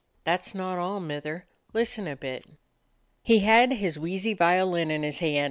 "That 0.23 0.47
is 0.47 0.55
not 0.55 0.79
all, 0.79 0.99
Mither. 0.99 1.45
Listen 1.73 2.07
a 2.07 2.15
bit." 2.15 2.43
He 3.21 3.41
had 3.41 3.73
his 3.73 3.99
wheezy 3.99 4.33
violin 4.33 4.89
in 4.89 5.03
his 5.03 5.19
hand. 5.19 5.39